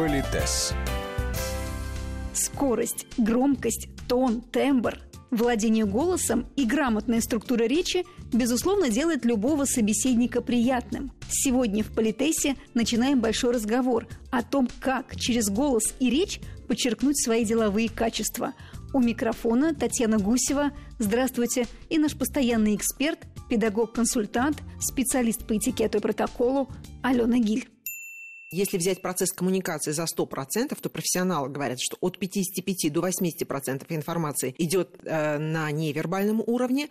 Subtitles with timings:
[0.00, 0.72] Политес.
[2.32, 4.98] Скорость, громкость, тон, тембр–
[5.30, 11.12] Владение голосом и грамотная структура речи, безусловно, делает любого собеседника приятным.
[11.28, 17.44] Сегодня в Политесе начинаем большой разговор о том, как через голос и речь подчеркнуть свои
[17.44, 18.54] деловые качества.
[18.92, 20.72] У микрофона Татьяна Гусева.
[20.98, 21.68] Здравствуйте.
[21.90, 26.68] И наш постоянный эксперт, педагог-консультант, специалист по этикету и протоколу
[27.02, 27.68] Алена Гиль.
[28.52, 34.56] Если взять процесс коммуникации за 100%, то профессионалы говорят, что от 55 до 80% информации
[34.58, 36.88] идет э, на невербальном уровне,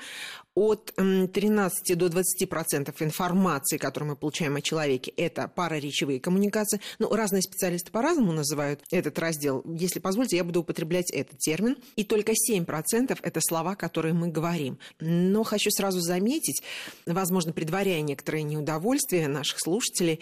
[0.55, 6.81] от 13 до 20% информации, которую мы получаем о человеке, это параречевые коммуникации.
[6.97, 9.63] Ну, разные специалисты по-разному называют этот раздел.
[9.65, 11.77] Если позволите, я буду употреблять этот термин.
[11.95, 14.79] И только 7% это слова, которые мы говорим.
[14.99, 16.61] Но хочу сразу заметить,
[17.05, 20.19] возможно, предваряя некоторые неудовольствия наших слушателей,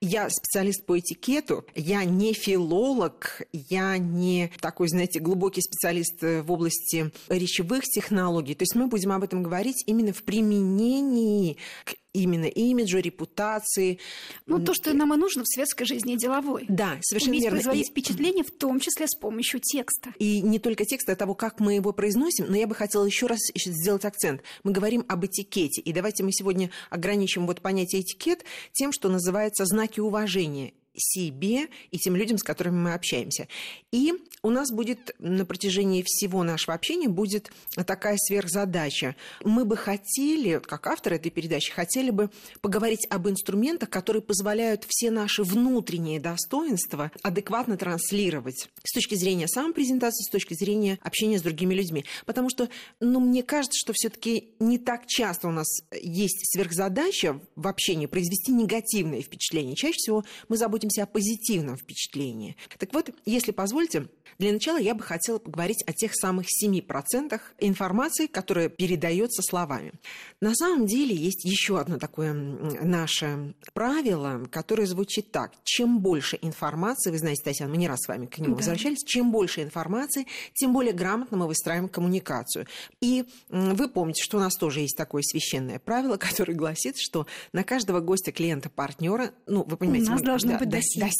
[0.00, 7.12] я специалист по этикету, я не филолог, я не такой, знаете, глубокий специалист в области
[7.28, 8.54] речевых технологий.
[8.54, 13.98] То есть мы будем об этом говорить именно в применении к именно имиджу, репутации.
[14.46, 16.66] Ну, то, что нам и нужно в светской жизни и деловой.
[16.68, 17.56] Да, совершенно Уметь верно.
[17.56, 17.90] производить и...
[17.90, 20.10] впечатление, в том числе с помощью текста.
[20.18, 23.26] И не только текста, а того, как мы его произносим, но я бы хотела еще
[23.26, 24.42] раз сделать акцент.
[24.64, 29.64] Мы говорим об этикете, и давайте мы сегодня ограничим вот понятие этикет тем, что называется
[29.64, 33.48] знаки уважения себе и тем людям, с которыми мы общаемся.
[33.92, 37.50] И у нас будет на протяжении всего нашего общения будет
[37.86, 39.16] такая сверхзадача.
[39.44, 45.10] Мы бы хотели, как авторы этой передачи, хотели бы поговорить об инструментах, которые позволяют все
[45.10, 51.74] наши внутренние достоинства адекватно транслировать с точки зрения самопрезентации, с точки зрения общения с другими
[51.74, 52.04] людьми.
[52.26, 57.68] Потому что, ну, мне кажется, что все-таки не так часто у нас есть сверхзадача в
[57.68, 59.76] общении произвести негативное впечатление.
[59.76, 62.56] Чаще всего мы заботимся заботимся о позитивном впечатлении.
[62.78, 68.26] Так вот, если позволите, для начала я бы хотела поговорить о тех самых 7% информации,
[68.26, 69.92] которая передается словами.
[70.40, 75.52] На самом деле есть еще одно такое наше правило, которое звучит так.
[75.64, 78.56] Чем больше информации, вы знаете, Татьяна, мы не раз с вами к нему да.
[78.56, 82.66] возвращались, чем больше информации, тем более грамотно мы выстраиваем коммуникацию.
[83.02, 87.62] И вы помните, что у нас тоже есть такое священное правило, которое гласит, что на
[87.62, 90.06] каждого гостя, клиента, партнера, ну, вы понимаете...
[90.06, 91.10] У нас мы, должно да, быть досье.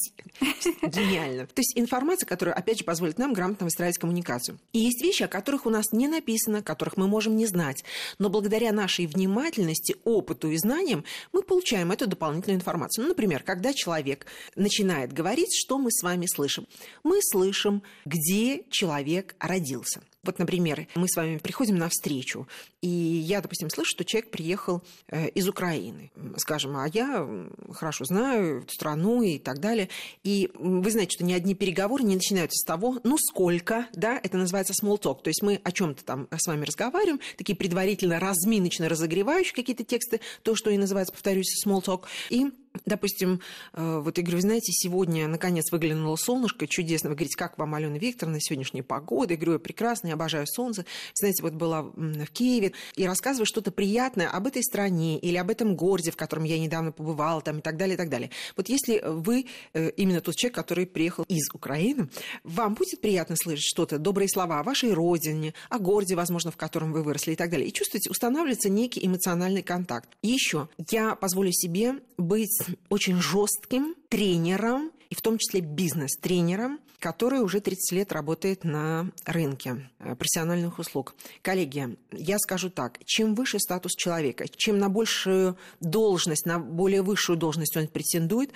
[0.83, 1.47] Гениально.
[1.47, 4.59] То есть информация, которая, опять же, позволит нам грамотно выстраивать коммуникацию.
[4.73, 7.85] И есть вещи, о которых у нас не написано, которых мы можем не знать.
[8.19, 13.03] Но благодаря нашей внимательности, опыту и знаниям мы получаем эту дополнительную информацию.
[13.03, 16.67] Ну, например, когда человек начинает говорить, что мы с вами слышим?
[17.03, 20.03] Мы слышим, где человек родился.
[20.23, 22.47] Вот, например, мы с вами приходим на встречу,
[22.83, 27.27] и я, допустим, слышу, что человек приехал э, из Украины, скажем, а я
[27.73, 29.89] хорошо знаю страну и так далее.
[30.23, 34.37] И вы знаете, что ни одни переговоры не начинаются с того, ну сколько, да, это
[34.37, 35.23] называется small talk.
[35.23, 40.21] То есть мы о чем-то там с вами разговариваем, такие предварительно разминочно разогревающие какие-то тексты,
[40.43, 42.05] то, что и называется, повторюсь, small talk.
[42.29, 42.51] И
[42.87, 43.41] Допустим,
[43.73, 47.11] э, вот я говорю, вы знаете, сегодня наконец выглянуло солнышко, чудесно.
[47.11, 49.35] Вы говорите, как вам, Алена Викторовна, сегодняшняя погода?
[49.35, 50.85] Я говорю, прекрасно, я обожаю солнце.
[51.15, 55.75] Знаете, вот была в Киеве и рассказываю что-то приятное об этой стране или об этом
[55.75, 58.31] городе, в котором я недавно побывала, там, и так далее, и так далее.
[58.57, 62.09] Вот если вы э, именно тот человек, который приехал из Украины,
[62.45, 66.93] вам будет приятно слышать что-то, добрые слова о вашей родине, о городе, возможно, в котором
[66.93, 67.67] вы выросли и так далее.
[67.67, 70.09] И чувствуете, устанавливается некий эмоциональный контакт.
[70.23, 77.61] Еще я позволю себе быть очень жестким тренером, и в том числе бизнес-тренером, который уже
[77.61, 81.15] 30 лет работает на рынке э, профессиональных услуг.
[81.43, 87.37] Коллеги, я скажу так, чем выше статус человека, чем на большую должность, на более высшую
[87.37, 88.53] должность он претендует,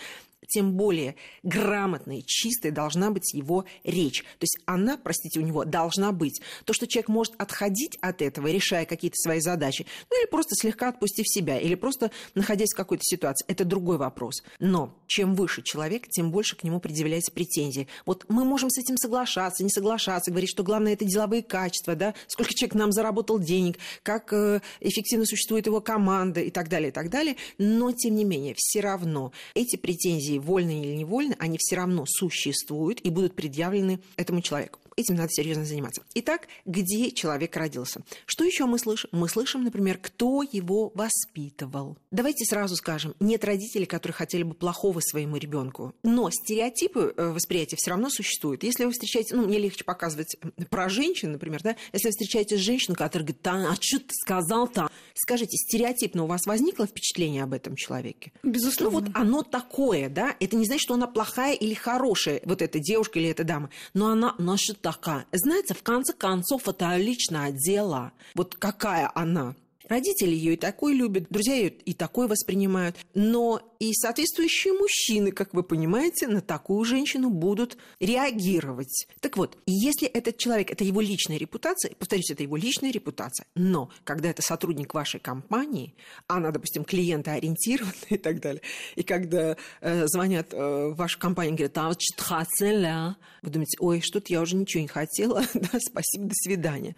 [0.47, 4.23] тем более грамотной, чистой должна быть его речь.
[4.23, 6.41] То есть она, простите, у него должна быть.
[6.65, 10.89] То, что человек может отходить от этого, решая какие-то свои задачи, ну или просто слегка
[10.89, 14.43] отпустив себя, или просто находясь в какой-то ситуации, это другой вопрос.
[14.59, 17.89] Но чем выше человек, тем больше к нему предъявляется претензии.
[18.07, 22.15] Вот мы можем с этим соглашаться, не соглашаться, говорить, что главное это деловые качества, да,
[22.27, 26.93] сколько человек нам заработал денег, как э, эффективно существует его команда и так далее, и
[26.93, 27.37] так далее.
[27.59, 33.01] Но, тем не менее, все равно эти претензии, вольно или невольно, они все равно существуют
[33.01, 34.79] и будут предъявлены этому человеку.
[34.97, 36.03] Этим надо серьезно заниматься.
[36.15, 38.03] Итак, где человек родился?
[38.27, 39.11] Что еще мы слышим?
[39.13, 41.99] Мы слышим, например, кто его воспитывал.
[42.11, 45.95] Давайте сразу скажем, нет родителей, которые хотели бы плохого своему ребенку.
[46.03, 48.63] Но стереотипы э, восприятия все равно существуют.
[48.63, 50.37] Если вы встречаете, ну, мне легче показывать
[50.71, 54.89] про женщин, например, да, если вы встречаете женщину, которая говорит, а что ты сказал-то?
[55.15, 58.33] Скажите, стереотипно у вас возникло впечатление об этом человеке?
[58.43, 59.01] Безусловно.
[59.01, 62.79] Ну, вот оно такое, да, это не значит, что она плохая или хорошая, вот эта
[62.79, 65.27] девушка или эта дама, но она, наша такая.
[65.33, 68.13] Знаете, в конце концов, это личное дело.
[68.35, 69.57] Вот какая она.
[69.89, 72.97] Родители ее и такой любят, друзья ее и такой воспринимают.
[73.15, 79.07] Но и соответствующие мужчины, как вы понимаете, на такую женщину будут реагировать.
[79.21, 83.91] Так вот, если этот человек, это его личная репутация, повторюсь, это его личная репутация, но
[84.05, 85.95] когда это сотрудник вашей компании,
[86.27, 88.63] она, допустим, клиентоориентированная и так далее,
[88.97, 93.77] и когда э, звонят э, в вашу компанию и говорят, а вот хотела, вы думаете,
[93.81, 96.97] ой, что-то я уже ничего не хотела, да, спасибо, до свидания.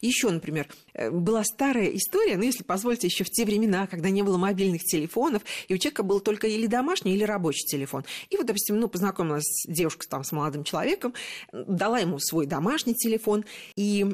[0.00, 4.22] Еще, например, э, была старая история, ну, если позволите, еще в те времена, когда не
[4.22, 8.04] было мобильных телефонов, и у человека был только или домашний, или рабочий телефон.
[8.30, 11.14] И вот, допустим, ну, познакомилась девушка там, с молодым человеком,
[11.52, 13.44] дала ему свой домашний телефон,
[13.76, 14.06] и,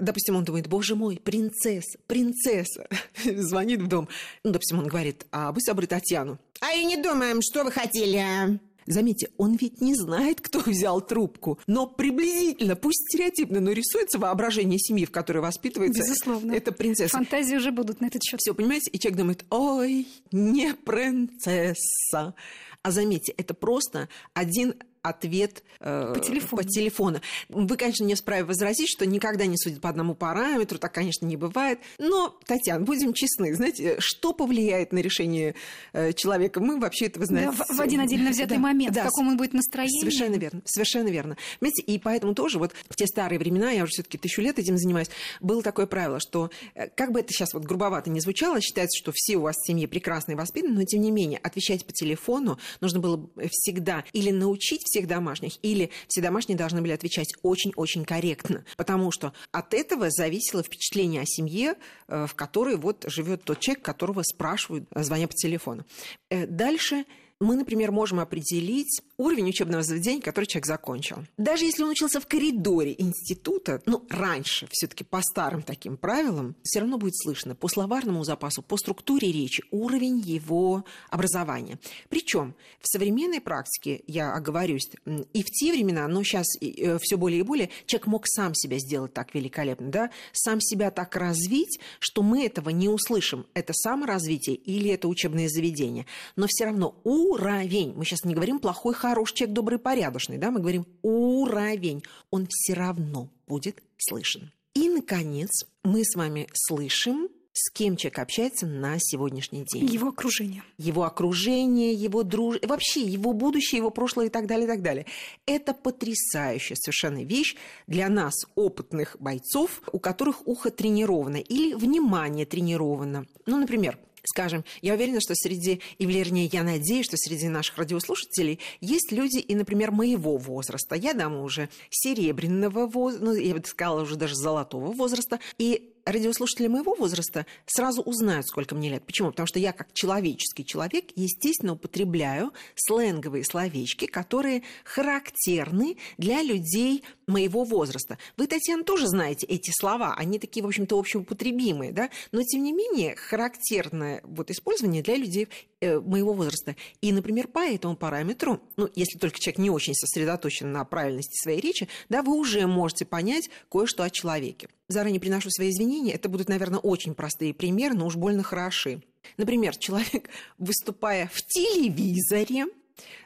[0.00, 2.88] допустим, он думает, боже мой, принцесса, принцесса,
[3.24, 4.08] звонит в дом.
[4.44, 6.38] Ну, допустим, он говорит, а вы собры Татьяну.
[6.60, 8.60] А и не думаем, что вы хотели.
[8.86, 14.78] Заметьте, он ведь не знает, кто взял трубку, но приблизительно, пусть стереотипно, но рисуется воображение
[14.78, 16.52] семьи, в которой воспитывается Безусловно.
[16.52, 17.16] эта принцесса.
[17.16, 18.40] Фантазии уже будут на этот счет.
[18.40, 18.90] Все, понимаете?
[18.90, 22.34] И человек думает, ой, не принцесса.
[22.82, 26.62] А заметьте, это просто один ответ э, по, телефону.
[26.62, 27.20] по телефону.
[27.48, 31.36] Вы, конечно, не вправе возразить, что никогда не судят по одному параметру, так, конечно, не
[31.36, 31.80] бывает.
[31.98, 35.54] Но, Татьяна, будем честны, знаете, что повлияет на решение
[35.92, 36.60] э, человека?
[36.60, 37.54] Мы вообще этого знаем.
[37.56, 40.00] Да, в, в один отдельно взятый да, момент, да, в каком он будет настроении.
[40.00, 41.36] Совершенно верно, совершенно верно.
[41.58, 44.58] Понимаете, и поэтому тоже вот в те старые времена, я уже все таки тысячу лет
[44.58, 45.08] этим занимаюсь,
[45.40, 49.12] было такое правило, что э, как бы это сейчас вот грубовато не звучало, считается, что
[49.14, 53.00] все у вас в семье прекрасные воспитаны, но тем не менее отвечать по телефону нужно
[53.00, 59.10] было всегда или научить всех домашних, или все домашние должны были отвечать очень-очень корректно, потому
[59.10, 61.74] что от этого зависело впечатление о семье,
[62.08, 65.84] э, в которой вот живет тот человек, которого спрашивают, э, звоня по телефону.
[66.30, 67.04] Э, дальше
[67.40, 71.18] мы, например, можем определить уровень учебного заведения, который человек закончил.
[71.36, 76.80] Даже если он учился в коридоре института, ну, раньше, все-таки по старым таким правилам, все
[76.80, 81.78] равно будет слышно по словарному запасу, по структуре речи, уровень его образования.
[82.08, 84.88] Причем в современной практике, я оговорюсь,
[85.34, 88.78] и в те времена, но сейчас э, все более и более, человек мог сам себя
[88.78, 93.46] сделать так великолепно, да, сам себя так развить, что мы этого не услышим.
[93.52, 96.06] Это саморазвитие или это учебное заведение.
[96.36, 97.92] Но все равно уровень.
[97.94, 102.02] Мы сейчас не говорим плохой, хороший человек, добрый, порядочный, да, мы говорим уровень.
[102.30, 104.52] Он все равно будет слышен.
[104.74, 105.50] И, наконец,
[105.82, 109.84] мы с вами слышим с кем человек общается на сегодняшний день.
[109.84, 110.62] Его окружение.
[110.78, 112.58] Его окружение, его друж...
[112.62, 115.06] вообще его будущее, его прошлое и так далее, и так далее.
[115.46, 123.26] Это потрясающая совершенно вещь для нас, опытных бойцов, у которых ухо тренировано или внимание тренировано.
[123.46, 128.58] Ну, например, скажем, я уверена, что среди, и вернее, я надеюсь, что среди наших радиослушателей
[128.80, 130.94] есть люди и, например, моего возраста.
[130.94, 135.40] Я дама уже серебряного возраста, ну, я бы сказала, уже даже золотого возраста.
[135.58, 139.04] И радиослушатели моего возраста сразу узнают, сколько мне лет.
[139.04, 139.30] Почему?
[139.30, 147.64] Потому что я, как человеческий человек, естественно, употребляю сленговые словечки, которые характерны для людей моего
[147.64, 148.18] возраста.
[148.36, 150.14] Вы, Татьяна, тоже знаете эти слова.
[150.16, 152.10] Они такие, в общем-то, общеупотребимые, да?
[152.32, 155.48] Но, тем не менее, характерное вот использование для людей
[155.80, 156.76] моего возраста.
[157.00, 161.60] И, например, по этому параметру, ну, если только человек не очень сосредоточен на правильности своей
[161.60, 164.68] речи, да, вы уже можете понять кое-что о человеке.
[164.88, 166.12] Заранее приношу свои извинения.
[166.12, 169.02] Это будут, наверное, очень простые примеры, но уж больно хороши.
[169.36, 172.66] Например, человек, выступая в телевизоре,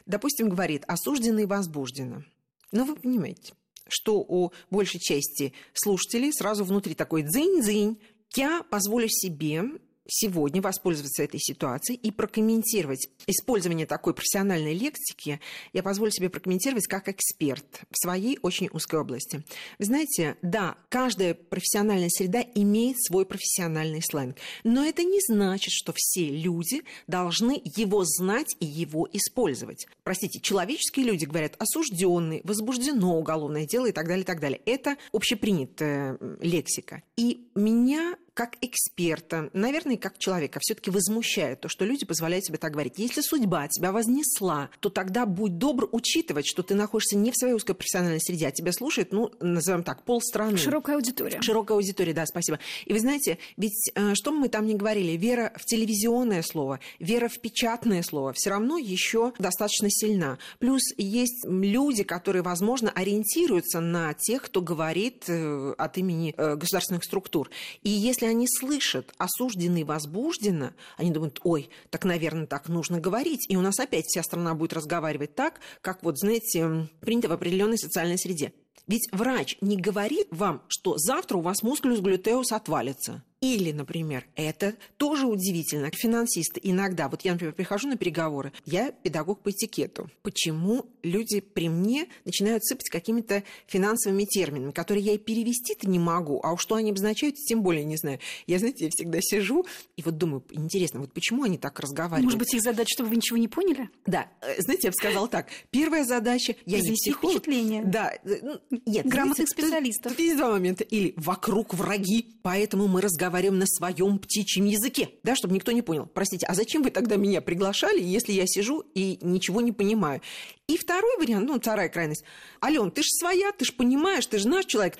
[0.05, 2.23] допустим, говорит «осужденно и возбуждено».
[2.71, 3.53] Ну, вы понимаете,
[3.87, 7.99] что у большей части слушателей сразу внутри такой дзынь-дзынь.
[8.35, 9.63] Я позволю себе
[10.07, 15.39] сегодня воспользоваться этой ситуацией и прокомментировать использование такой профессиональной лексики,
[15.73, 19.43] я позволю себе прокомментировать как эксперт в своей очень узкой области.
[19.79, 25.93] Вы знаете, да, каждая профессиональная среда имеет свой профессиональный сленг, но это не значит, что
[25.95, 29.87] все люди должны его знать и его использовать.
[30.03, 34.61] Простите, человеческие люди говорят осужденный, возбуждено уголовное дело и так далее, и так далее.
[34.65, 37.01] Это общепринятая лексика.
[37.17, 42.73] И меня как эксперта, наверное, как человека, все-таки возмущает то, что люди позволяют себе так
[42.73, 42.95] говорить.
[42.97, 47.53] Если судьба тебя вознесла, то тогда будь добр учитывать, что ты находишься не в своей
[47.53, 50.57] узкой профессиональной среде, а тебя слушает, ну, назовем так, полстраны.
[50.57, 51.41] Широкая аудитория.
[51.41, 52.59] Широкая аудитория, да, спасибо.
[52.83, 57.29] И вы знаете, ведь э, что мы там не говорили, вера в телевизионное слово, вера
[57.29, 60.39] в печатное слово все равно еще достаточно сильна.
[60.59, 67.05] Плюс есть люди, которые, возможно, ориентируются на тех, кто говорит э, от имени э, государственных
[67.05, 67.49] структур.
[67.81, 73.45] И если они слышат осужденный возбужденно, они думают, ой, так, наверное, так нужно говорить.
[73.49, 77.77] И у нас опять вся страна будет разговаривать так, как вот, знаете, принято в определенной
[77.77, 78.53] социальной среде.
[78.87, 83.23] Ведь врач не говорит вам, что завтра у вас мускулюс глютеус отвалится.
[83.45, 85.89] Или, например, это тоже удивительно.
[85.93, 90.09] Финансисты иногда, вот я, например, прихожу на переговоры, я педагог по этикету.
[90.23, 96.39] Почему люди при мне начинают сыпать какими-то финансовыми терминами, которые я и перевести-то не могу,
[96.43, 98.17] а уж что они обозначают, тем более не знаю.
[98.47, 99.63] Я, знаете, я всегда сижу
[99.95, 102.23] и вот думаю, интересно, вот почему они так разговаривают?
[102.23, 103.91] Может быть, их задача, чтобы вы ничего не поняли?
[104.07, 105.49] Да, э, знаете, я бы сказала так.
[105.69, 107.35] Первая задача, я не психолог.
[107.35, 107.83] впечатление.
[107.85, 109.05] Да, э, ну, нет.
[109.05, 110.17] Грамотных знаете, специалистов.
[110.17, 110.83] Есть два момента.
[110.83, 115.81] Или вокруг враги, поэтому мы разговариваем разговариваем на своем птичьем языке, да, чтобы никто не
[115.81, 116.05] понял.
[116.05, 120.21] Простите, а зачем вы тогда меня приглашали, если я сижу и ничего не понимаю?
[120.67, 122.23] И второй вариант, ну, вторая крайность.
[122.63, 124.97] Ален, ты же своя, ты же понимаешь, ты же наш человек.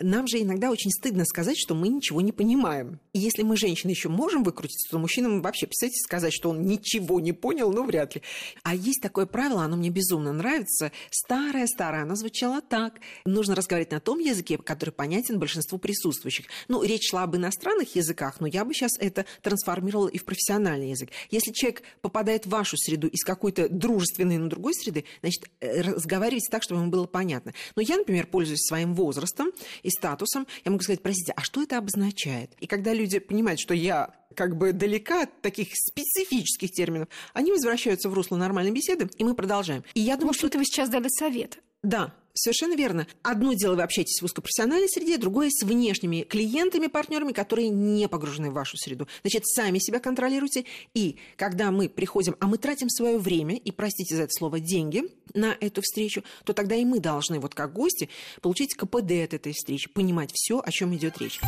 [0.00, 2.98] Нам же иногда очень стыдно сказать, что мы ничего не понимаем.
[3.12, 7.20] И если мы, женщины, еще можем выкрутиться, то мужчинам вообще, представьте, сказать, что он ничего
[7.20, 8.22] не понял, ну, вряд ли.
[8.62, 10.90] А есть такое правило, оно мне безумно нравится.
[11.10, 13.00] Старое-старое, оно звучало так.
[13.26, 16.46] Нужно разговаривать на том языке, который понятен большинству присутствующих.
[16.68, 20.90] Ну, речь шла об иностранных языках, но я бы сейчас это трансформировала и в профессиональный
[20.90, 21.10] язык.
[21.30, 26.50] Если человек попадает в вашу среду из какой-то дружественной, но другой среды, значит, э, разговаривайте
[26.50, 27.52] так, чтобы ему было понятно.
[27.76, 29.50] Но я, например, пользуюсь своим возрастом
[29.90, 32.52] статусом, я могу сказать, простите, а что это обозначает?
[32.60, 38.08] И когда люди понимают, что я как бы далека от таких специфических терминов, они возвращаются
[38.08, 39.84] в русло нормальной беседы, и мы продолжаем.
[39.94, 40.46] И я думаю, Может, что...
[40.48, 41.58] это вы сейчас дали совет?
[41.82, 43.06] Да, Совершенно верно.
[43.22, 48.50] Одно дело, вы общаетесь в узкопрофессиональной среде, другое с внешними клиентами, партнерами, которые не погружены
[48.50, 49.08] в вашу среду.
[49.22, 50.64] Значит, сами себя контролируйте.
[50.94, 55.04] И когда мы приходим, а мы тратим свое время, и, простите за это слово, деньги
[55.34, 58.08] на эту встречу, то тогда и мы должны, вот как гости,
[58.40, 61.40] получить КПД от этой встречи, понимать все, о чем идет речь.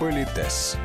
[0.00, 0.76] Политес.